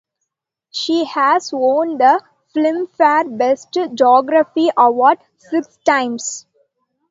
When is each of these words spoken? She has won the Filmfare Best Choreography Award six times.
She 0.71 1.03
has 1.05 1.51
won 1.53 1.99
the 1.99 2.23
Filmfare 2.55 3.37
Best 3.37 3.71
Choreography 3.71 4.69
Award 4.75 5.19
six 5.37 5.77
times. 5.85 6.47